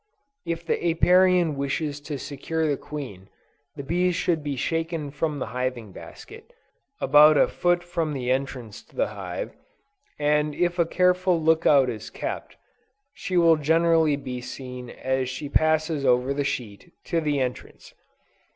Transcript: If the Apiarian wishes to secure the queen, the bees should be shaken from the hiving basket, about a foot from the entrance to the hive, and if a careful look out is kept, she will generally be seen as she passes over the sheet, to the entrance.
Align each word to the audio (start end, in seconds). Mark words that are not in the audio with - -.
If 0.47 0.65
the 0.65 0.83
Apiarian 0.89 1.55
wishes 1.55 1.99
to 1.99 2.17
secure 2.17 2.65
the 2.67 2.75
queen, 2.75 3.29
the 3.75 3.83
bees 3.83 4.15
should 4.15 4.41
be 4.43 4.55
shaken 4.55 5.11
from 5.11 5.37
the 5.37 5.45
hiving 5.53 5.91
basket, 5.91 6.51
about 6.99 7.37
a 7.37 7.47
foot 7.47 7.83
from 7.83 8.11
the 8.13 8.31
entrance 8.31 8.81
to 8.85 8.95
the 8.95 9.09
hive, 9.09 9.53
and 10.17 10.55
if 10.55 10.79
a 10.79 10.87
careful 10.87 11.39
look 11.39 11.67
out 11.67 11.87
is 11.87 12.09
kept, 12.09 12.57
she 13.13 13.37
will 13.37 13.57
generally 13.57 14.15
be 14.15 14.41
seen 14.41 14.89
as 14.89 15.29
she 15.29 15.47
passes 15.49 16.03
over 16.03 16.33
the 16.33 16.43
sheet, 16.43 16.91
to 17.03 17.21
the 17.21 17.39
entrance. 17.39 17.93